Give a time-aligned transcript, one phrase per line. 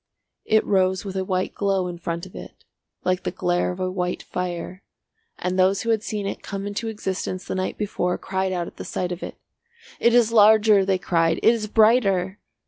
[0.45, 2.65] It rose with a white glow in front of it,
[3.03, 4.81] like the glare of a white fire,
[5.37, 8.77] and those who had seen it come into existence the night before cried out at
[8.77, 9.35] the sight of it.
[9.99, 11.37] "It is larger," they cried.
[11.43, 12.39] "It is brighter!"